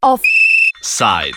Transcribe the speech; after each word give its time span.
Offside. 0.00 1.36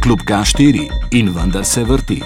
Klub 0.00 0.20
K4 0.22 0.88
in 1.10 1.32
vendar 1.32 1.64
se 1.64 1.84
vrti. 1.84 2.22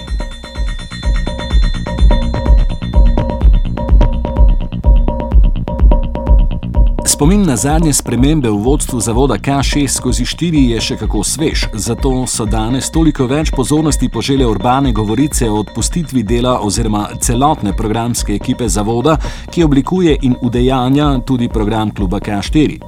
Spomin 7.15 7.45
na 7.47 7.55
zadnje 7.55 7.93
spremembe 7.93 8.49
v 8.51 8.59
vodstvu 8.59 8.99
zavoda 8.99 9.37
K6 9.39 9.87
skozi 9.87 10.25
4 10.27 10.75
je 10.75 10.79
še 10.83 10.95
kako 10.99 11.21
svež, 11.23 11.61
zato 11.71 12.11
so 12.27 12.43
danes 12.43 12.89
toliko 12.91 13.23
več 13.23 13.53
pozornosti 13.55 14.09
požele 14.11 14.43
urbane 14.43 14.91
govorice 14.91 15.47
o 15.47 15.61
odpustitvi 15.63 16.25
dela 16.27 16.57
oziroma 16.59 17.05
celotne 17.23 17.71
programske 17.71 18.35
ekipe 18.35 18.67
zavoda, 18.67 19.15
ki 19.47 19.63
oblikuje 19.63 20.17
in 20.27 20.35
udejanja 20.43 21.23
tudi 21.23 21.47
program 21.47 21.95
kluba 21.95 22.19
K4. 22.19 22.83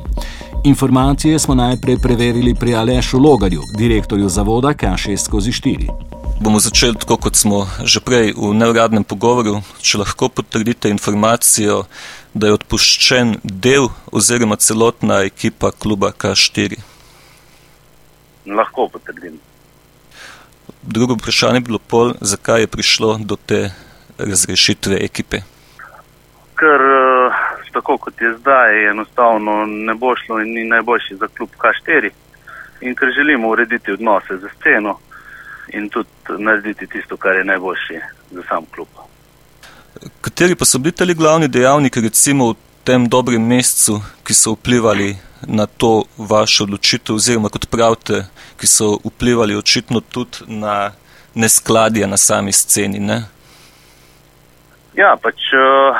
Informacije 0.68 1.40
smo 1.40 1.56
najprej 1.56 1.98
preverili 2.04 2.52
pri 2.52 2.76
Alešu 2.76 3.24
Logarju, 3.24 3.64
direktorju 3.80 4.28
zavoda 4.28 4.76
K6 4.76 5.24
skozi 5.24 5.56
4. 5.56 6.17
Bomo 6.42 6.60
začeli 6.60 6.94
tako, 6.94 7.18
kot 7.18 7.36
smo 7.36 7.66
že 7.82 7.98
prej 7.98 8.38
v 8.38 8.54
neuradnem 8.54 9.02
pogovoru. 9.02 9.66
Če 9.82 9.98
lahko 9.98 10.30
potrdite 10.30 10.86
informacijo, 10.94 11.88
da 12.38 12.52
je 12.52 12.58
odpuščen 12.60 13.40
del 13.42 13.90
oziroma 14.14 14.60
celotna 14.62 15.24
ekipa 15.26 15.72
kluba 15.74 16.12
K4. 16.14 16.78
Lahko 18.54 18.86
potrdim. 18.94 19.40
Drugo 20.86 21.18
vprašanje 21.18 21.58
je 21.58 21.66
bilo 21.72 21.82
pol, 21.82 22.14
zakaj 22.22 22.62
je 22.62 22.70
prišlo 22.70 23.18
do 23.18 23.36
te 23.36 23.74
razrešitve 24.22 25.02
ekipe. 25.10 25.42
Ker 26.54 26.86
eh, 26.86 27.42
tako 27.74 27.98
kot 27.98 28.22
je 28.22 28.36
zdaj, 28.38 28.92
enostavno 28.94 29.66
ne 29.66 29.98
bo 29.98 30.14
šlo 30.22 30.38
in 30.46 30.54
ni 30.54 30.70
najboljši 30.70 31.18
za 31.18 31.34
klub 31.34 31.50
K4. 31.58 32.14
In 32.86 32.94
ker 32.94 33.10
želimo 33.10 33.50
urediti 33.50 33.92
odnose 33.92 34.38
za 34.38 34.54
sceno 34.60 35.00
in 35.74 35.90
tudi 35.90 36.10
narediti 36.38 36.88
tisto, 36.88 37.18
kar 37.18 37.36
je 37.36 37.44
najboljše 37.44 38.02
za 38.32 38.44
sam 38.50 38.66
klub. 38.76 38.88
Kateri 40.22 40.56
pa 40.56 40.66
so 40.66 40.80
bili 40.80 40.92
tali 40.92 41.14
glavni 41.14 41.48
dejavniki, 41.48 42.02
recimo 42.02 42.52
v 42.52 42.56
tem 42.84 43.10
dobrem 43.10 43.42
mesecu, 43.48 44.02
ki 44.24 44.34
so 44.34 44.54
vplivali 44.56 45.16
na 45.48 45.66
to 45.66 46.04
vašo 46.18 46.64
odločitev, 46.64 47.16
oziroma 47.16 47.50
kot 47.50 47.70
pravite, 47.70 48.26
ki 48.60 48.68
so 48.68 48.98
vplivali 49.06 49.56
očitno 49.56 50.02
tudi 50.02 50.48
na 50.48 50.92
neskladje 51.36 52.08
na 52.08 52.18
sami 52.18 52.54
sceni? 52.54 53.00
Ne? 53.00 53.22
Ja, 54.98 55.14
pač 55.22 55.52
uh, 55.54 55.98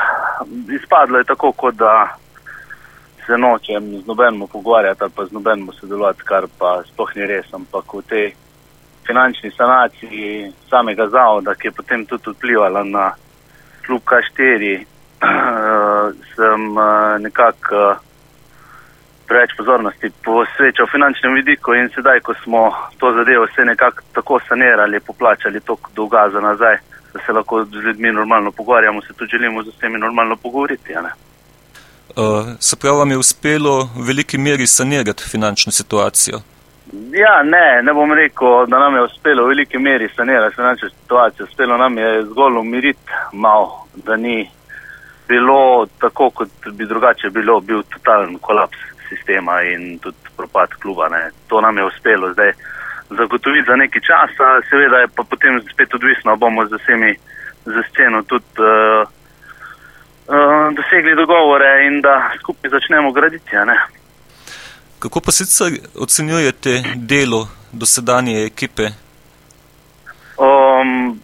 izpadlo 0.74 1.18
je 1.18 1.24
tako, 1.24 1.52
kot 1.52 1.74
da 1.74 2.16
se 3.26 3.38
nočem 3.38 4.00
z 4.00 4.06
nobenim 4.06 4.48
pogovarjati 4.48 5.04
ali 5.04 5.12
pa 5.16 5.26
z 5.26 5.32
nobenim 5.32 5.70
sodelovati, 5.80 6.24
kar 6.24 6.46
pa 6.58 6.82
sploh 6.88 7.10
ni 7.16 7.26
res, 7.26 7.46
ampak 7.52 7.94
v 7.94 8.02
tej 8.08 8.26
finančni 9.08 9.50
sanaciji 9.50 10.52
samega 10.70 11.08
zavoda, 11.08 11.54
ki 11.54 11.66
je 11.66 11.76
potem 11.80 12.04
tudi 12.06 12.30
vplivala 12.34 12.84
na 12.84 13.06
klub 13.86 14.02
K4, 14.04 14.84
sem 16.36 16.60
nekako 17.24 17.96
preveč 19.28 19.50
pozornosti 19.56 20.10
posvečal 20.24 20.86
finančnem 20.92 21.34
vidiku 21.40 21.74
in 21.76 21.88
sedaj, 21.94 22.20
ko 22.20 22.34
smo 22.42 22.62
to 23.00 23.12
zadevo 23.12 23.44
vse 23.44 23.64
nekako 23.64 24.04
tako 24.12 24.40
sanirali, 24.48 25.00
poplačali 25.00 25.60
tok 25.60 25.90
dolga 25.96 26.28
za 26.32 26.40
nazaj, 26.40 26.76
da 27.12 27.18
se 27.26 27.32
lahko 27.32 27.64
z 27.64 27.84
ljudmi 27.86 28.12
normalno 28.12 28.52
pogovarjamo, 28.52 29.02
se 29.02 29.12
tudi 29.12 29.30
želimo 29.30 29.62
z 29.62 29.72
vsemi 29.76 29.98
normalno 29.98 30.36
pogovoriti. 30.36 30.92
Uh, 30.92 32.48
se 32.60 32.76
pravi, 32.76 32.96
vam 32.96 33.10
je 33.10 33.18
uspelo 33.18 33.88
v 33.96 34.06
veliki 34.06 34.38
meri 34.38 34.66
sanirati 34.66 35.22
finančno 35.22 35.72
situacijo? 35.72 36.40
Ja, 36.92 37.42
ne, 37.42 37.82
ne 37.82 37.92
bom 37.92 38.12
rekel, 38.12 38.66
da 38.66 38.78
nam 38.78 38.94
je 38.94 39.02
uspelo 39.02 39.44
v 39.44 39.48
veliki 39.48 39.78
meri 39.78 40.08
sanirati 40.16 40.56
finančno 40.56 40.88
situacijo. 40.88 41.44
Uspelo 41.44 41.76
nam 41.76 41.98
je 41.98 42.22
zgolj 42.22 42.56
umiriti 42.56 43.12
malo, 43.32 43.86
da 43.94 44.16
ni 44.16 44.50
bilo 45.28 45.86
tako, 46.00 46.30
kot 46.30 46.48
bi 46.72 46.86
drugače 46.86 47.30
bilo, 47.30 47.60
bil 47.60 47.82
totalen 47.82 48.38
kolaps 48.38 48.78
sistema 49.08 49.62
in 49.62 49.98
tudi 49.98 50.16
propad 50.36 50.68
kluba. 50.82 51.08
Ne. 51.08 51.30
To 51.48 51.60
nam 51.60 51.78
je 51.78 51.84
uspelo 51.84 52.32
zdaj 52.32 52.52
zagotoviti 53.10 53.66
za 53.66 53.76
nekaj 53.76 54.00
časa, 54.00 54.48
seveda 54.70 54.96
je 54.96 55.08
pa 55.16 55.22
potem 55.30 55.60
spet 55.72 55.94
odvisno, 55.94 56.36
bomo 56.36 56.66
z 56.66 56.76
vsemi 56.82 57.14
za 57.64 57.82
sceno 57.88 58.22
tudi 58.22 58.44
uh, 58.58 59.08
uh, 60.28 60.74
dosegli 60.76 61.14
dogovore 61.16 61.86
in 61.86 62.00
da 62.00 62.30
skupaj 62.40 62.70
začnemo 62.70 63.12
graditi. 63.12 63.56
Ne. 63.56 63.97
Kako 64.98 65.20
pa 65.20 65.32
sicer 65.32 65.78
ocenjujete 65.94 66.82
delo 66.96 67.48
dosedanje 67.72 68.44
ekipe? 68.44 68.82
Um, 70.38 71.20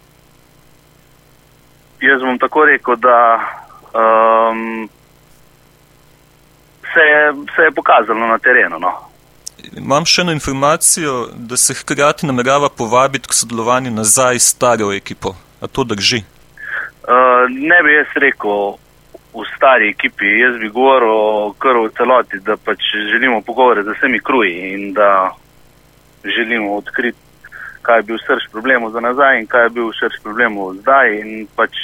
jaz 2.01 2.21
bom 2.21 2.39
tako 2.39 2.65
rekel, 2.65 2.95
da 2.95 3.39
um, 3.93 4.89
se, 6.93 6.99
je, 6.99 7.33
se 7.55 7.61
je 7.61 7.71
pokazalo 7.71 8.27
na 8.27 8.37
terenu. 8.37 8.79
No. 8.79 8.91
Imam 9.77 10.05
še 10.05 10.21
eno 10.21 10.31
informacijo, 10.31 11.27
da 11.35 11.57
se 11.57 11.73
hkrati 11.73 12.25
namerava 12.25 12.69
povabiti 12.69 13.27
k 13.27 13.33
sodelovanju 13.33 13.91
nazaj 13.91 14.39
s 14.39 14.55
staro 14.55 14.93
ekipo. 14.93 15.35
A 15.61 15.67
to 15.67 15.83
drži? 15.83 16.23
Uh, 17.03 17.45
ne 17.49 17.83
bi 17.83 17.93
jaz 17.93 18.15
rekel 18.15 18.75
v 19.35 19.43
stari 19.55 19.89
ekipi, 19.89 20.29
jaz 20.39 20.55
bi 20.59 20.69
govoril 20.69 21.53
kar 21.59 21.77
v 21.77 21.91
celoti, 21.97 22.39
da 22.39 22.55
pač 22.57 22.79
želimo 23.11 23.41
pogovore 23.41 23.83
z 23.83 23.95
vsemi 23.97 24.19
kruji 24.19 24.73
in 24.73 24.93
da 24.93 25.35
želimo 26.23 26.77
odkriti, 26.77 27.19
kaj 27.81 27.99
je 27.99 28.03
bil 28.03 28.17
srč 28.27 28.47
problemov 28.51 28.91
za 28.91 28.99
nazaj 28.99 29.39
in 29.39 29.47
kaj 29.47 29.63
je 29.63 29.69
bil 29.69 29.91
srč 29.99 30.21
problemov 30.23 30.73
zdaj. 30.81 31.19
In 31.19 31.47
pač 31.55 31.75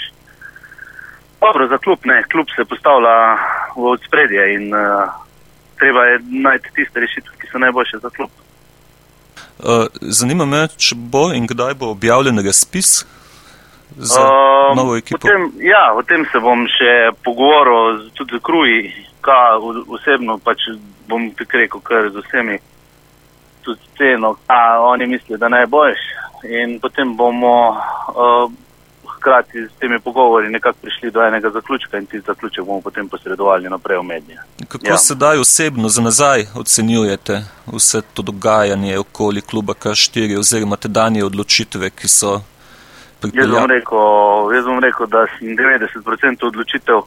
dobro 1.42 1.68
za 1.68 1.78
klub, 1.78 2.00
ne, 2.06 2.24
klub 2.32 2.48
se 2.56 2.66
postavlja 2.66 3.18
v 3.76 3.84
odspredje 3.96 4.54
in 4.56 4.74
uh, 4.74 5.12
treba 5.80 6.06
je 6.06 6.20
najti 6.24 6.70
tiste 6.76 7.00
rešitve, 7.00 7.36
ki 7.42 7.52
so 7.52 7.60
najboljše 7.60 7.98
za 8.02 8.10
klub. 8.10 8.30
Uh, 9.62 9.86
zanima 10.02 10.46
me, 10.46 10.68
če 10.78 10.96
bo 10.96 11.30
in 11.34 11.46
kdaj 11.48 11.74
bo 11.78 11.92
objavljen 11.94 12.40
razpis 12.46 13.04
za 13.98 14.22
Um, 14.22 14.78
novo 14.78 14.96
ekipo. 14.98 15.20
Potem, 15.20 15.52
ja, 15.60 15.94
o 15.94 16.04
tem 16.04 16.26
se 16.32 16.40
bom 16.40 16.66
še 16.68 17.12
pogovoril 17.24 18.10
tudi 18.14 18.38
z 18.38 18.44
Kruji, 18.44 18.82
ka 19.22 19.58
osebno 19.88 20.38
pač 20.38 20.70
bom 21.08 21.32
tako 21.36 21.58
rekel, 21.58 21.82
kar 21.84 22.10
z 22.10 22.24
vsemi, 22.26 22.58
tudi 23.62 23.80
ceno, 23.98 24.36
a 24.48 24.80
oni 24.82 25.08
mislijo, 25.08 25.38
da 25.38 25.50
najboljš. 25.50 26.00
In 26.44 26.80
potem 26.80 27.16
bomo 27.18 27.70
uh, 27.70 28.52
hkrati 29.22 29.58
s 29.70 29.80
temi 29.80 30.00
pogovori 30.00 30.50
nekako 30.50 30.78
prišli 30.82 31.12
do 31.12 31.22
enega 31.22 31.50
zaključka 31.50 31.98
in 31.98 32.06
ti 32.06 32.20
zaključek 32.20 32.66
bomo 32.66 32.82
potem 32.82 33.10
posredovali 33.10 33.70
naprej 33.70 33.98
v 33.98 34.04
medije. 34.04 34.40
Kako 34.68 34.88
Ja. 34.88 34.98
sedaj 34.98 35.38
osebno 35.38 35.90
za 35.90 36.02
nazaj 36.02 36.46
ocenjujete 36.56 37.44
vse 37.68 38.02
to 38.14 38.22
dogajanje 38.22 38.98
okoli 39.00 39.42
kluba 39.42 39.74
K4 39.74 40.40
oziroma 40.40 40.76
te 40.76 40.88
danje 40.88 41.24
odločitve, 41.26 41.90
ki 41.90 42.08
so 42.08 42.42
Jaz 43.22 43.32
bom, 43.32 43.32
pripeljali? 43.32 43.68
rekel, 43.68 44.56
jaz 44.56 44.66
bom 44.66 44.80
rekel, 44.80 45.08
da 45.08 45.26
sem 45.38 45.48
90% 45.58 46.46
odločitev 46.48 47.02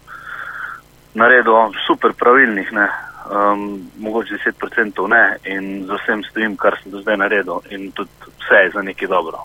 naredil 1.14 1.54
super 1.86 2.12
pravilnih, 2.12 2.72
ne. 2.72 2.88
Um, 3.24 3.90
mogoče 3.98 4.36
10% 4.60 5.06
ne 5.08 5.38
in 5.44 5.86
z 5.86 5.96
vsem 5.96 6.24
stojim, 6.30 6.56
kar 6.56 6.76
sem 6.82 6.92
do 6.92 7.00
zdaj 7.00 7.16
naredil 7.16 7.62
in 7.70 7.90
tudi 7.92 8.10
vse 8.20 8.58
je 8.64 8.70
za 8.74 8.82
nekaj 8.82 9.08
dobro. 9.08 9.38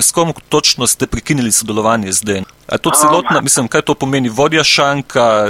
S 0.00 0.12
kom 0.12 0.32
točno 0.48 0.86
ste 0.86 1.06
prekinili 1.06 1.52
sodelovanje 1.52 2.12
zdaj? 2.12 2.42
A 2.68 2.78
to 2.78 2.90
Um, 2.90 2.94
celotna, 3.00 3.40
mislim, 3.40 3.68
kaj 3.68 3.82
to 3.82 3.94
pomeni? 3.94 4.28
Vodja 4.28 4.64
šanka, 4.64 5.46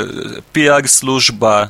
PR 0.53 0.87
služba, 0.87 1.69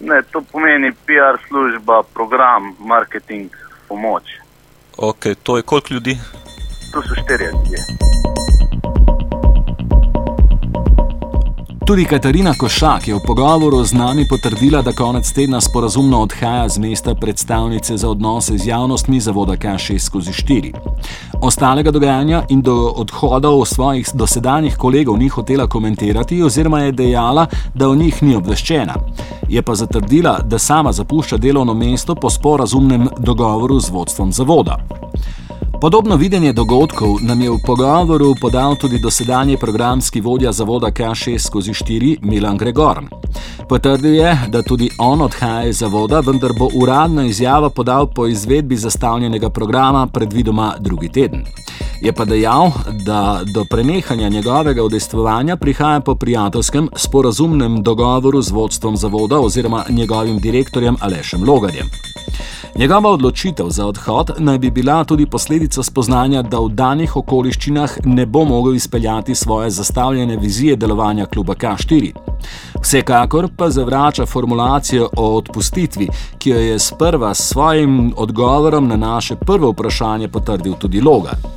Ne, 0.00 0.22
to 0.32 0.40
pomeni 0.52 0.92
PR 0.92 1.40
služba, 1.48 2.02
program, 2.14 2.76
marketing, 2.78 3.50
pomoč. 3.88 4.22
ok, 4.96 5.26
to 5.42 5.56
je 5.56 5.62
koliko 5.62 5.94
ljudi? 5.94 6.18
To 6.96 7.02
so 7.02 7.14
štirje 7.14 7.52
ljudje. 7.52 7.78
Tudi 11.86 12.04
Katarina 12.04 12.54
Košak 12.58 13.08
je 13.08 13.14
v 13.14 13.20
pogovoru 13.26 13.84
z 13.84 13.92
nami 13.92 14.24
potrdila, 14.28 14.82
da 14.82 14.92
konec 14.92 15.32
tedna 15.32 15.60
sporazumno 15.60 16.20
odhaja 16.20 16.68
z 16.68 16.78
mesta 16.78 17.14
predstavnice 17.14 17.96
za 17.96 18.08
odnose 18.10 18.58
z 18.58 18.66
javnostmi 18.66 19.20
zavoda 19.20 19.52
K6 19.52 19.98
skozi 19.98 20.30
4. 20.30 20.72
Ostalega 21.40 21.90
dogajanja 21.90 22.42
in 22.48 22.62
do 22.62 22.74
odhodov 22.96 23.64
svojih 23.64 24.08
dosedanjih 24.14 24.76
kolegov 24.76 25.18
ni 25.18 25.28
hotela 25.28 25.66
komentirati 25.66 26.42
oziroma 26.42 26.80
je 26.80 26.92
dejala, 26.92 27.46
da 27.74 27.88
o 27.88 27.94
njih 27.94 28.22
ni 28.22 28.36
obveščena. 28.36 28.94
Je 29.48 29.62
pa 29.62 29.74
zatrdila, 29.74 30.38
da 30.44 30.58
sama 30.58 30.92
zapušča 30.92 31.36
delovno 31.36 31.74
mesto 31.74 32.14
po 32.14 32.30
sporazumnem 32.30 33.08
dogovoru 33.18 33.80
z 33.80 33.90
vodstvom 33.90 34.32
zavoda. 34.32 35.05
Podobno 35.80 36.16
videnje 36.16 36.52
dogodkov 36.52 37.20
nam 37.20 37.40
je 37.40 37.50
v 37.50 37.58
pogovoru 37.66 38.34
podal 38.40 38.76
tudi 38.76 38.98
dosedanji 38.98 39.56
programski 39.56 40.20
vodja 40.20 40.52
zavoda 40.52 40.86
K6 40.86 41.38
skozi 41.38 41.70
4 41.70 42.16
Milan 42.22 42.56
Gregor. 42.56 43.04
Potrdil 43.68 44.14
je, 44.14 44.38
da 44.48 44.62
tudi 44.62 44.90
on 44.98 45.20
odhaja 45.20 45.68
iz 45.68 45.78
zavoda, 45.78 46.20
vendar 46.20 46.52
bo 46.58 46.68
uradno 46.74 47.22
izjavo 47.22 47.70
podal 47.70 48.06
po 48.06 48.26
izvedbi 48.26 48.76
zastavljenega 48.76 49.50
programa 49.50 50.06
predvidoma 50.06 50.74
drugi 50.80 51.08
teden. 51.08 51.44
Je 52.00 52.12
pa 52.12 52.24
dejal, 52.24 52.70
da 53.04 53.40
do 53.54 53.64
prenehanja 53.70 54.28
njegovega 54.28 54.84
udejstvovanja 54.84 55.56
prihaja 55.56 56.00
po 56.00 56.14
prijateljskem, 56.14 56.88
sporazumnem 56.96 57.82
dogovoru 57.82 58.42
z 58.42 58.50
vodstvom 58.50 58.96
zavoda 58.96 59.40
oziroma 59.40 59.84
njegovim 59.88 60.38
direktorjem 60.38 60.96
Alešem 61.00 61.44
Logarjem. 61.44 62.15
Njegova 62.78 63.10
odločitev 63.10 63.66
za 63.68 63.86
odhod 63.86 64.30
naj 64.38 64.58
bi 64.58 64.70
bila 64.70 65.04
tudi 65.04 65.26
posledica 65.26 65.82
spoznanja, 65.82 66.42
da 66.42 66.58
v 66.58 66.68
danih 66.68 67.16
okoliščinah 67.16 67.94
ne 68.04 68.26
bo 68.26 68.44
mogel 68.44 68.74
izpeljati 68.74 69.34
svoje 69.34 69.70
zastavljene 69.70 70.36
vizije 70.36 70.76
delovanja 70.76 71.26
kluba 71.26 71.54
K4. 71.54 72.12
Vsekakor 72.82 73.48
pa 73.56 73.70
zavrača 73.70 74.26
formulacijo 74.26 75.08
o 75.16 75.36
odpustitvi, 75.36 76.08
ki 76.38 76.50
jo 76.50 76.58
je 76.58 76.78
sprva 76.78 77.34
s 77.34 77.48
svojim 77.48 78.12
odgovorom 78.16 78.88
na 78.88 78.96
naše 78.96 79.36
prvo 79.36 79.70
vprašanje 79.70 80.28
potrdil 80.28 80.74
tudi 80.74 81.00
Logar. 81.00 81.55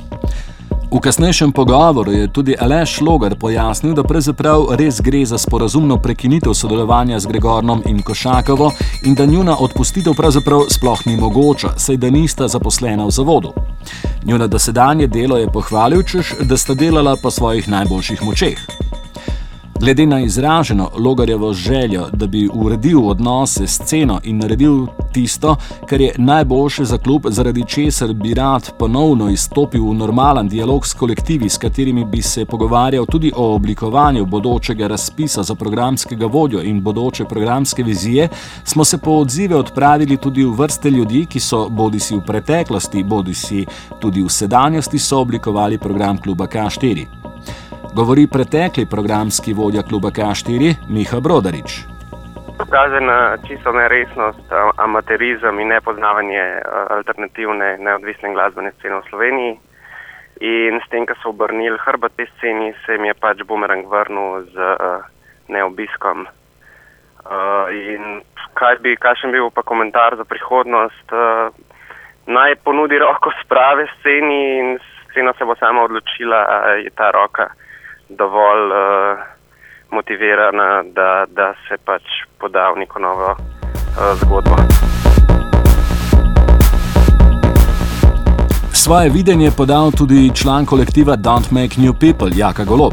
V 0.90 0.98
kasnejšem 0.98 1.52
pogovoru 1.52 2.12
je 2.12 2.28
tudi 2.28 2.54
Aleš 2.60 3.00
Logar 3.00 3.36
pojasnil, 3.38 3.94
da 3.94 4.02
pravzaprav 4.02 4.74
res 4.74 4.98
gre 5.00 5.22
za 5.22 5.38
sporazumno 5.38 6.00
prekinitev 6.02 6.54
sodelovanja 6.54 7.20
z 7.20 7.30
Gregornom 7.30 7.82
in 7.86 8.02
Košakovo 8.02 8.72
in 9.06 9.14
da 9.14 9.26
njuna 9.26 9.56
odpustitev 9.58 10.14
pravzaprav 10.18 10.66
sploh 10.68 11.06
ni 11.06 11.16
mogoča, 11.16 11.78
saj 11.78 11.96
da 11.96 12.10
nista 12.10 12.48
zaposlena 12.48 13.06
v 13.06 13.10
zavodu. 13.10 13.52
Njuna 14.24 14.46
dosedanje 14.46 15.06
delo 15.06 15.38
je 15.38 15.52
pohvalil, 15.52 16.02
češ, 16.02 16.34
da 16.42 16.56
sta 16.56 16.74
delala 16.74 17.16
po 17.22 17.30
svojih 17.30 17.68
najboljših 17.68 18.22
močeh. 18.22 18.89
Glede 19.80 20.06
na 20.06 20.20
izraženo 20.20 20.90
Logarjevo 20.98 21.52
željo, 21.52 22.06
da 22.12 22.26
bi 22.26 22.48
uredil 22.52 23.08
odnose 23.08 23.66
s 23.66 23.74
sceno 23.82 24.20
in 24.24 24.38
naredil 24.38 24.86
tisto, 25.12 25.56
kar 25.86 26.00
je 26.00 26.14
najboljše 26.18 26.84
za 26.84 26.98
klub, 26.98 27.26
zaradi 27.28 27.64
česar 27.66 28.12
bi 28.12 28.34
rad 28.34 28.70
ponovno 28.78 29.30
izstopil 29.30 29.88
v 29.90 29.94
normalen 29.94 30.48
dialog 30.48 30.86
s 30.86 30.94
kolektivi, 30.94 31.48
s 31.48 31.58
katerimi 31.58 32.04
bi 32.04 32.22
se 32.22 32.44
pogovarjal 32.44 33.06
tudi 33.06 33.32
o 33.36 33.54
oblikovanju 33.54 34.26
bodočega 34.26 34.86
razpisa 34.86 35.42
za 35.42 35.54
programskega 35.54 36.26
vodjo 36.26 36.62
in 36.62 36.80
bodoče 36.80 37.24
programske 37.24 37.82
vizije, 37.82 38.28
smo 38.64 38.84
se 38.84 38.98
po 38.98 39.10
odzive 39.10 39.56
odpravili 39.56 40.16
tudi 40.16 40.44
v 40.44 40.50
vrste 40.50 40.90
ljudi, 40.90 41.26
ki 41.26 41.40
so 41.40 41.68
bodi 41.68 42.00
si 42.00 42.16
v 42.16 42.20
preteklosti, 42.26 43.02
bodi 43.02 43.34
si 43.34 43.66
tudi 44.00 44.22
v 44.22 44.28
sedanjosti 44.28 44.98
sooblikovali 44.98 45.78
program 45.78 46.18
kluba 46.18 46.46
K4 46.46 47.19
govori 47.94 48.26
pretekli 48.26 48.86
programski 48.86 49.52
vodja 49.52 49.82
kluba 49.82 50.08
K4 50.08 50.74
Miha 50.94 51.20
Brodarič. 51.20 51.70
Kaže 52.70 53.00
na 53.00 53.36
čisto 53.48 53.72
neresnost, 53.72 54.46
amaterizem 54.76 55.60
in 55.60 55.68
nepoznavanje 55.68 56.44
alternativne 56.90 57.76
neodvisne 57.78 58.32
glasbene 58.34 58.70
scene 58.72 59.00
v 59.00 59.06
Sloveniji. 59.10 59.54
In 60.40 60.80
s 60.80 60.88
tem, 60.90 61.06
ko 61.06 61.14
so 61.20 61.32
obrnili 61.34 61.78
hrbet 61.84 62.12
te 62.16 62.26
sceni, 62.36 62.72
se 62.84 62.92
jim 62.96 63.04
je 63.04 63.14
pač 63.14 63.42
bumerang 63.48 63.88
vrnil 63.88 64.44
z 64.52 64.56
neobiskom. 65.48 66.28
In 67.74 68.22
kaj 68.54 68.78
bi, 68.84 68.96
kakšen 68.96 69.32
bil 69.32 69.50
pa 69.50 69.62
komentar 69.62 70.16
za 70.16 70.24
prihodnost? 70.24 71.16
Naj 72.26 72.56
ponudi 72.64 72.98
roko 72.98 73.32
sprave 73.42 73.88
sceni 73.98 74.40
in 74.58 74.78
scena 75.10 75.32
se 75.38 75.44
bo 75.44 75.56
sama 75.58 75.82
odločila, 75.88 76.46
ali 76.48 76.84
je 76.84 76.92
ta 76.94 77.10
roka 77.10 77.50
dovolj 78.18 78.66
uh, 78.72 79.18
motivirana, 79.90 80.82
da, 80.82 81.24
da 81.28 81.54
se 81.68 81.78
pač 81.84 82.02
poda 82.38 82.70
v 82.74 82.78
neko 82.78 82.98
novo 82.98 83.30
uh, 83.30 84.14
zgodbo. 84.22 84.56
Svoje 88.72 89.10
videnje 89.10 89.44
je 89.44 89.56
podal 89.56 89.90
tudi 89.98 90.30
član 90.34 90.66
kolektiva 90.66 91.16
Don't 91.16 91.52
Make 91.52 91.80
New 91.82 91.94
People, 92.00 92.30
Jaka 92.36 92.64
Golob. 92.64 92.92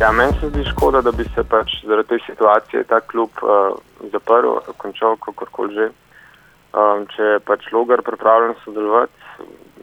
Ja, 0.00 0.12
meni 0.12 0.32
se 0.40 0.48
zdi 0.48 0.64
škoda, 0.64 1.00
da 1.00 1.12
bi 1.12 1.24
se 1.34 1.44
pač 1.44 1.70
zaradi 1.84 2.08
te 2.08 2.18
situacije 2.26 2.84
ta 2.84 3.00
klub 3.00 3.30
uh, 3.42 3.76
zaprl, 4.12 4.58
končal, 4.76 5.16
kako 5.16 5.46
koli 5.52 5.74
že. 5.74 5.86
Um, 6.76 7.06
če 7.08 7.22
je 7.22 7.38
pač 7.40 7.70
logar 7.72 8.02
pripravljen 8.04 8.52
sodelovati, 8.64 9.12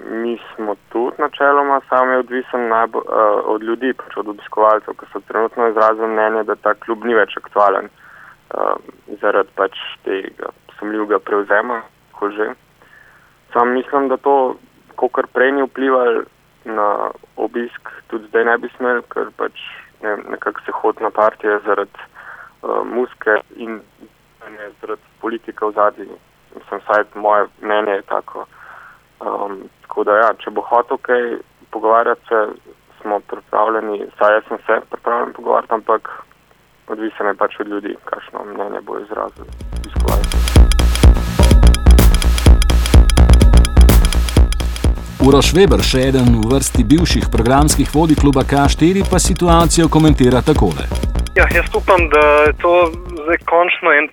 mi 0.10 0.40
smo 0.56 0.76
tudi 0.90 1.16
načeloma 1.18 1.82
sami 1.90 2.16
odvisen 2.16 2.68
najbo, 2.68 3.00
uh, 3.00 3.06
od 3.46 3.64
ljudi, 3.64 3.94
pač 3.94 4.18
od 4.18 4.28
obiskovalcev, 4.28 4.94
ki 5.00 5.06
so 5.12 5.20
trenutno 5.28 5.68
izrazili 5.68 6.08
mnenje, 6.08 6.44
da 6.44 6.56
ta 6.56 6.74
klub 6.74 7.06
ni 7.06 7.16
več 7.16 7.38
aktualen 7.38 7.90
uh, 7.90 8.76
zaradi 9.22 9.50
pač 9.56 9.80
tega 10.04 10.52
sumljivega 10.80 11.20
prevzema, 11.20 11.82
ko 12.12 12.30
že. 12.30 12.54
Sam 13.54 13.74
mislim, 13.78 14.10
da 14.10 14.18
to, 14.18 14.56
kar 14.98 15.28
prej 15.34 15.52
ni 15.52 15.64
vplivalo 15.64 16.24
na 16.66 17.12
obisk, 17.36 17.90
tudi 18.08 18.28
zdaj 18.32 18.46
ne 18.46 18.58
bi 18.58 18.72
smel, 18.78 19.02
ker 19.14 19.30
pač 19.38 19.62
ne, 20.02 20.18
nekako 20.36 20.66
se 20.66 20.76
hod 20.82 21.02
na 21.02 21.10
partije 21.10 21.60
zaradi 21.66 22.08
uh, 22.62 22.82
muske 22.88 23.40
in 23.56 23.80
ne 24.50 24.70
zaradi 24.82 25.16
politike 25.22 25.66
v 25.66 25.72
zadnji. 25.78 26.20
Mislim, 26.56 26.82
saj 26.88 27.06
moje 27.16 27.48
mnenje 27.62 28.02
je 28.02 28.10
tako. 28.10 28.46
Um, 29.24 29.64
tako 29.94 30.04
da, 30.04 30.14
ja, 30.18 30.30
če 30.42 30.50
bo 30.50 30.62
hotel 30.66 30.98
kaj 31.06 31.22
pogovarjati, 31.70 32.22
se, 32.26 32.38
smo 33.02 33.20
pripravljeni, 33.30 34.08
saj 34.18 34.34
jaz 34.34 34.44
sem 34.48 34.58
se 34.66 34.78
pripravljen 34.90 35.34
pogovarjati, 35.34 35.74
ampak 35.74 36.10
odvisno 36.88 37.28
je 37.30 37.36
pač 37.38 37.60
od 37.60 37.68
ljudi, 37.68 37.94
kakšno 38.10 38.42
mnenje 38.44 38.82
bo 38.88 38.98
izrazil. 38.98 39.46
Uroš 45.22 45.54
Weber, 45.54 45.86
še 45.86 46.08
eden 46.10 46.42
v 46.42 46.50
vrsti 46.56 46.88
bivših 46.90 47.30
programskih 47.36 47.94
vodij 47.94 48.18
kluba 48.18 48.42
K4, 48.50 49.06
pa 49.12 49.22
situacijo 49.22 49.94
komentira 49.94 50.42
takole. 50.42 50.90
Ja, 51.38 51.46
jaz 51.54 51.70
upam, 51.78 52.10
da 52.10 52.26
je 52.50 52.58
to 52.66 52.74
zdaj 53.22 53.46
končno 53.46 53.94
en 53.94 54.10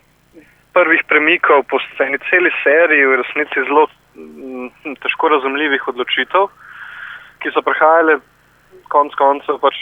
prvih 0.80 1.04
premikov 1.12 1.68
po 1.68 1.78
sceni 1.90 2.18
celi 2.30 2.50
seriji, 2.64 3.04
v 3.06 3.20
resnici 3.20 3.68
zelo 3.68 3.84
Mm, 4.16 4.94
težko 5.02 5.28
razumljivih 5.30 5.86
odločitev, 5.88 6.48
ki 7.40 7.52
so 7.54 7.62
prihajale 7.62 8.18
konec 8.90 9.14
koncev 9.18 9.60
pač 9.62 9.76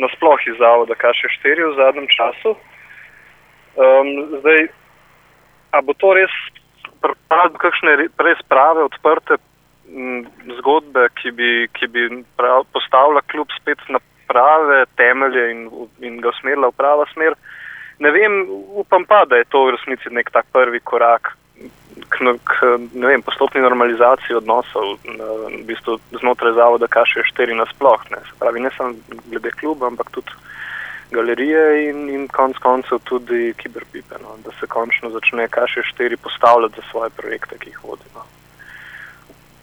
nasploh 0.00 0.40
iz 0.48 0.56
zavoda 0.60 0.96
KŠ4 0.96 1.60
v 1.60 1.74
zadnjem 1.76 2.08
času. 2.08 2.54
Um, 3.76 4.08
zdaj, 4.40 4.68
a 5.76 5.82
bo 5.84 5.92
to 6.00 6.14
res 6.16 6.32
pripravljeno 7.04 7.60
kakšne 7.60 7.96
res 8.00 8.40
prave, 8.48 8.86
odprte 8.88 9.36
m, 9.92 10.24
zgodbe, 10.62 11.10
ki 11.20 11.36
bi, 11.36 11.50
ki 11.76 11.90
bi 11.92 12.08
prav, 12.40 12.64
postavila 12.72 13.20
kljub 13.28 13.52
spet 13.60 13.84
na 13.92 14.00
prave 14.26 14.86
temelje 14.96 15.50
in, 15.52 15.68
in 16.00 16.16
ga 16.24 16.32
usmerila 16.32 16.72
v 16.72 16.80
prava 16.80 17.04
smer. 17.12 17.36
Ne 17.98 18.10
vem, 18.10 18.44
upam 18.76 19.04
pa, 19.08 19.24
da 19.24 19.36
je 19.36 19.48
to 19.48 19.64
v 19.64 19.76
resnici 19.76 20.12
nek 20.12 20.30
tak 20.30 20.46
prvi 20.52 20.80
korak 20.80 21.36
k, 22.08 22.16
k 22.44 22.76
vem, 22.92 23.22
postopni 23.22 23.60
normalizaciji 23.60 24.36
odnosov 24.36 25.00
v 25.04 25.62
bistvu 25.64 25.96
znotraj 26.20 26.52
zavoda 26.52 26.86
Kaše 26.86 27.24
4 27.32 27.56
nasploh. 27.56 28.00
Ne. 28.10 28.20
Se 28.28 28.36
pravi, 28.38 28.60
ne 28.60 28.70
samo 28.76 28.94
glede 29.26 29.50
kluba, 29.50 29.86
ampak 29.86 30.10
tudi 30.12 30.32
galerije 31.10 31.88
in, 31.88 32.08
in 32.10 32.28
konc 32.28 32.58
koncev 32.58 33.00
tudi 33.04 33.54
kiberpipe, 33.56 34.18
no. 34.22 34.36
da 34.44 34.50
se 34.60 34.66
končno 34.66 35.10
začne 35.10 35.48
Kaše 35.48 35.80
4 35.96 36.16
postavljati 36.16 36.76
za 36.76 36.82
svoje 36.90 37.10
projekte, 37.10 37.58
ki 37.58 37.70
jih 37.70 37.84
vodi. 37.84 38.04
No. 38.14 38.22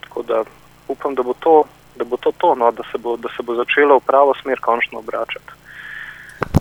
Tako 0.02 0.24
da 0.24 0.44
upam, 0.88 1.16
da 1.16 1.24
bo 1.24 1.34
to, 1.34 1.64
da 1.96 2.04
bo 2.04 2.18
to, 2.18 2.32
to 2.32 2.56
no, 2.56 2.72
da, 2.72 2.84
se 2.92 2.98
bo, 2.98 3.18
da 3.18 3.30
se 3.38 3.44
bo 3.44 3.56
začelo 3.56 3.98
v 3.98 4.08
pravo 4.08 4.34
smer 4.42 4.60
končno 4.60 5.00
obračati. 5.00 5.63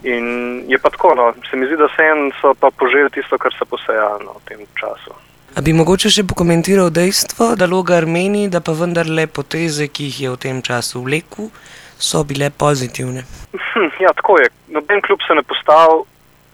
In 0.03 0.65
je 0.69 0.79
pa 0.83 0.91
tako, 0.91 1.15
no, 1.15 1.33
se 1.51 1.57
mi 1.57 1.67
zdi, 1.67 1.77
da 1.79 1.89
se 1.97 2.03
en 2.03 2.33
so 2.41 2.55
pa 2.59 2.71
poželi 2.71 3.11
tisto, 3.11 3.39
kar 3.39 3.55
se 3.59 3.65
poseja 3.65 4.09
no, 4.25 4.39
v 4.41 4.49
tem 4.49 4.65
času. 4.79 5.15
A 5.53 5.61
bi 5.61 5.75
mogoče 5.77 6.11
še 6.11 6.25
pokomentiral 6.25 6.89
dejstvo, 6.91 7.53
da 7.61 7.69
Logar 7.69 8.07
meni, 8.09 8.47
da 8.49 8.63
pa 8.65 8.73
vendarle 8.73 9.27
poteze, 9.29 9.87
ki 9.87 10.09
jih 10.09 10.21
je 10.25 10.33
v 10.33 10.41
tem 10.41 10.63
času 10.65 11.03
vlekel, 11.05 11.51
so 12.03 12.25
bile 12.25 12.49
pozitivne? 12.51 13.23
Hm, 13.53 13.91
ja, 14.01 14.15
tako 14.17 14.41
je. 14.41 14.49
Noben 14.73 15.05
klub 15.05 15.21
se 15.27 15.37
ne 15.37 15.45
postavi 15.47 16.03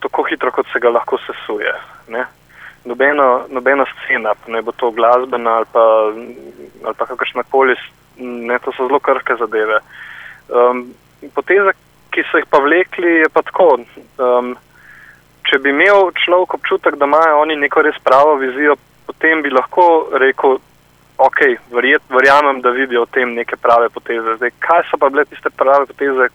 tako 0.02 0.26
hitro, 0.28 0.50
kot 0.52 0.67
se 0.73 0.83
ga 0.83 0.90
lahko 0.90 1.19
sesuje. 1.25 1.73
Nobena, 2.88 3.45
nobena 3.52 3.85
scena, 3.93 4.33
ne 4.49 4.62
bo 4.62 4.73
to 4.73 4.90
glasbena 4.97 5.59
ali 5.61 5.67
pa, 5.73 5.85
ali 6.85 6.95
pa 6.97 7.07
kakršna 7.07 7.43
koli, 7.50 7.75
to 8.64 8.73
so 8.73 8.87
zelo 8.87 9.00
krhke 9.00 9.37
zadeve. 9.38 9.81
Um, 10.49 10.87
poteze, 11.35 11.75
ki 12.12 12.24
so 12.30 12.40
jih 12.40 12.48
pa 12.50 12.60
vlekli, 12.64 13.20
je 13.22 13.28
pa 13.32 13.42
tako. 13.46 13.78
Um, 14.18 14.54
če 15.48 15.60
bi 15.64 15.72
imel 15.72 16.10
človek 16.18 16.58
občutek, 16.58 16.98
da 17.00 17.08
imajo 17.08 17.42
oni 17.42 17.56
neko 17.56 17.84
res 17.86 17.98
pravo 18.04 18.36
vizijo, 18.40 18.76
potem 19.08 19.42
bi 19.42 19.52
lahko 19.52 20.08
rekel, 20.20 20.58
ok, 21.18 21.40
verjet, 21.74 22.04
verjamem, 22.12 22.60
da 22.64 22.74
vidijo 22.74 23.06
v 23.06 23.14
tem 23.16 23.32
neke 23.34 23.56
prave 23.56 23.88
poteze. 23.94 24.36
Zdaj, 24.36 24.52
kaj 24.64 24.84
so 24.90 25.00
pa 25.00 25.10
bile 25.12 25.24
tiste 25.30 25.50
prave 25.50 25.88
poteze, 25.90 26.28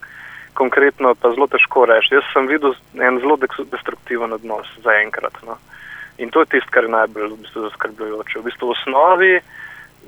konkretno 0.58 1.14
pa 1.16 1.34
zelo 1.34 1.48
težko 1.50 1.86
reči. 1.90 2.16
Jaz 2.18 2.26
sem 2.34 2.50
videl 2.50 2.76
en 3.02 3.20
zelo 3.22 3.38
destruktiven 3.42 4.34
odnos 4.34 4.70
za 4.84 4.98
enkrat. 5.02 5.38
No. 5.48 5.58
In 6.18 6.30
to 6.30 6.44
je 6.44 6.58
tisto, 6.58 6.70
kar 6.74 6.86
je 6.86 6.94
najbolj 6.94 7.32
v 7.32 7.42
bistvu, 7.46 7.68
zaskrbljujoče. 7.70 8.40
V 8.40 8.46
bistvu 8.50 8.70
v 8.70 8.76
osnovi 8.78 9.34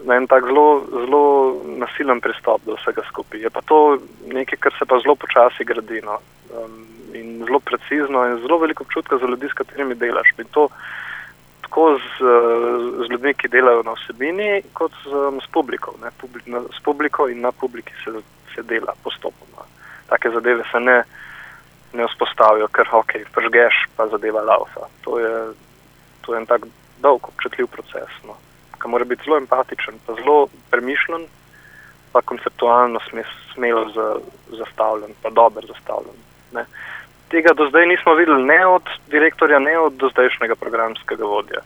je 0.03 0.17
en 0.17 0.27
tak 0.27 0.45
zelo, 0.45 0.83
zelo 0.91 1.23
nasilen 1.65 2.21
pristop 2.21 2.61
do 2.65 2.75
vsega 2.75 3.03
skupaj. 3.07 3.39
Je 3.41 3.49
pa 3.49 3.61
to 3.61 3.97
nekaj, 4.27 4.59
kar 4.59 4.73
se 4.79 4.85
pa 4.85 4.99
zelo 4.99 5.15
počasi 5.15 5.65
gradi. 5.65 6.01
No. 6.05 6.19
Um, 6.51 6.85
in 7.15 7.45
zelo 7.45 7.59
precizno 7.59 8.25
in 8.27 8.41
zelo 8.41 8.57
veliko 8.57 8.83
občutka 8.83 9.17
za 9.17 9.25
ljudi, 9.25 9.47
s 9.49 9.53
katerimi 9.53 9.95
delaš. 9.95 10.33
In 10.37 10.45
to 10.51 10.67
tako 11.61 11.97
z, 11.97 12.17
z 13.05 13.11
ljudmi, 13.11 13.33
ki 13.33 13.47
delajo 13.47 13.83
na 13.83 13.95
vsebini, 13.97 14.61
kot 14.73 14.91
z, 15.03 15.11
z 15.43 15.47
publiko. 15.51 15.95
Publi, 16.21 16.41
na, 16.45 16.61
s 16.77 16.83
publiko 16.83 17.27
in 17.29 17.41
na 17.41 17.51
publiki 17.51 17.93
se, 18.03 18.11
se 18.55 18.63
dela 18.63 18.93
postopoma. 19.03 19.65
Take 20.09 20.29
zadeve 20.29 20.63
se 20.71 20.79
ne, 20.79 21.03
ne 21.93 22.07
vzpostavijo, 22.07 22.67
ker 22.67 22.89
ok, 22.91 23.13
pržgeš, 23.33 23.85
pa 23.95 24.07
zadeva 24.07 24.41
laufa. 24.41 24.87
To 25.03 25.19
je, 25.19 25.31
to 26.21 26.33
je 26.33 26.39
en 26.39 26.45
tak 26.45 26.67
dolg, 27.01 27.27
občutljiv 27.27 27.67
proces, 27.67 28.11
no, 28.23 28.37
ki 28.85 28.93
mora 28.93 29.09
biti 29.09 29.25
zelo 29.25 29.41
empatičen, 29.41 29.97
pa 30.05 30.13
zelo 30.21 30.45
premišljen, 30.71 31.25
pa 32.13 32.21
konceptualno 32.21 33.01
smelo 33.53 33.89
za, 33.95 34.09
zastavljen, 34.61 35.17
pa 35.21 35.33
dober 35.33 35.65
zastavljen. 35.73 36.21
Ne 36.53 36.69
tega 37.29 37.53
do 37.53 37.69
zdaj 37.69 37.85
nismo 37.85 38.13
videli 38.13 38.43
ne 38.43 38.65
od 38.67 38.83
direktorja, 39.07 39.59
ne 39.59 39.79
od 39.79 39.93
dozdajšnjega 39.93 40.55
programskega 40.55 41.25
vodja. 41.25 41.61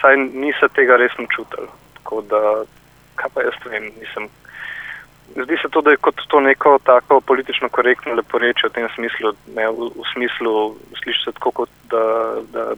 Saj 0.00 0.16
ni 0.16 0.52
se 0.60 0.68
tega 0.68 0.96
resno 0.96 1.26
čutili. 1.36 1.68
Tako 1.94 2.20
da, 2.30 2.40
kaj 3.16 3.30
pa 3.34 3.46
jaz 3.46 3.56
vem, 3.64 3.84
nisem. 4.00 4.28
Zdi 5.36 5.56
se 5.62 5.68
to, 5.70 5.80
da 5.80 5.90
je 5.90 5.96
kot 5.96 6.20
to 6.28 6.40
neko 6.40 6.78
tako 6.84 7.20
politično 7.20 7.68
korektno 7.68 8.14
leporeče 8.14 8.68
v 8.68 8.74
tem 8.74 8.88
smislu, 8.94 9.32
ne, 9.56 9.68
v, 9.68 9.88
v 9.96 10.04
smislu, 10.12 10.52
sliši 11.02 11.24
se 11.24 11.32
tako, 11.38 11.50
kot 11.50 11.72
da, 11.90 12.02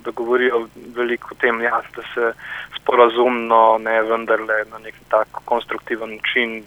da, 0.04 0.10
govorijo 0.10 0.66
veliko 0.96 1.34
o 1.34 1.38
tem, 1.40 1.60
ja, 1.62 1.82
da 1.96 2.02
se 2.14 2.32
sporazumno, 2.80 3.78
ne 3.78 4.02
vendarle 4.02 4.64
na 4.72 4.78
nek 4.78 4.94
tak 5.08 5.42
konstruktiven 5.44 6.16
način, 6.16 6.62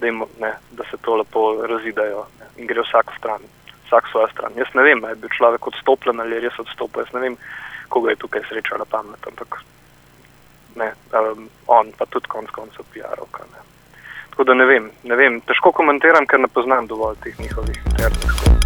da, 0.00 0.06
im, 0.06 0.24
ne, 0.40 0.52
da 0.70 0.84
se 0.90 0.96
to 1.02 1.16
lepo 1.16 1.50
razidajo 1.66 2.26
ne, 2.40 2.50
in 2.56 2.66
gre 2.66 2.84
vsak 2.86 3.14
v 3.14 3.18
stran 3.18 3.48
vsak 3.88 4.08
svojo 4.10 4.28
stran. 4.28 4.52
Jaz 4.56 4.68
ne 4.74 4.82
vem, 4.82 5.04
ali 5.04 5.12
je 5.12 5.20
bil 5.22 5.30
človek 5.36 5.66
odstopljen 5.66 6.20
ali 6.20 6.36
je 6.36 6.40
res 6.40 6.58
odstopil. 6.58 7.02
Jaz 7.02 7.12
ne 7.14 7.20
vem, 7.20 7.36
koga 7.88 8.10
je 8.10 8.20
tukaj 8.20 8.44
sreča 8.48 8.76
na 8.76 8.84
pamet, 8.84 9.26
ampak 9.26 9.62
ne, 10.76 10.92
um, 11.16 11.48
on 11.66 11.92
pa 11.98 12.06
tudi 12.06 12.28
konc 12.28 12.50
koncev 12.50 12.84
PR-ovka. 12.92 13.48
Tako 14.30 14.44
da 14.44 14.54
ne 14.54 14.68
vem, 14.68 14.90
ne 15.02 15.16
vem, 15.16 15.40
težko 15.40 15.72
komentiram, 15.72 16.26
ker 16.26 16.40
ne 16.40 16.52
poznam 16.52 16.86
dovolj 16.86 17.18
teh 17.24 17.40
njihovih 17.40 17.82
internih 17.90 18.57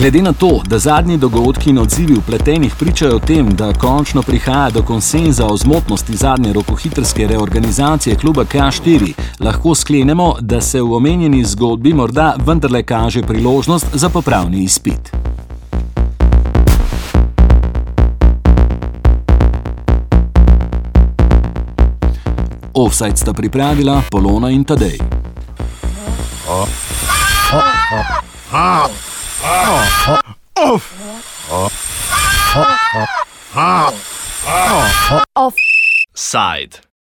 Glede 0.00 0.22
na 0.22 0.32
to, 0.32 0.60
da 0.66 0.78
zadnji 0.78 1.16
dogodki 1.16 1.70
in 1.70 1.78
odzivi 1.78 2.14
vpletenih 2.14 2.74
pričajo 2.78 3.16
o 3.16 3.18
tem, 3.18 3.50
da 3.56 3.72
končno 3.72 4.22
prihaja 4.22 4.70
do 4.70 4.82
konsenza 4.82 5.46
o 5.46 5.56
zmotnosti 5.56 6.16
zadnje 6.16 6.52
rokohitrske 6.52 7.26
reorganizacije 7.26 8.16
kluba 8.16 8.44
K4, 8.44 9.12
lahko 9.40 9.74
sklenemo, 9.74 10.34
da 10.40 10.60
se 10.60 10.80
v 10.82 10.92
omenjeni 10.92 11.44
zgodbi 11.44 11.92
morda 11.92 12.36
vendarle 12.46 12.82
kaže 12.82 13.22
priložnost 13.22 13.86
za 13.92 14.08
popravni 14.08 14.62
izpit. 14.64 15.12
Offside 22.74 23.16
sta 23.16 23.32
pripravila 23.32 24.02
Polona 24.10 24.50
in 24.50 24.64
Tadej. 24.64 24.98
Oh. 26.48 26.68
Oh. 27.52 27.62
Oh. 27.92 28.84
Oh. 28.86 29.09
Offside. 35.34 36.80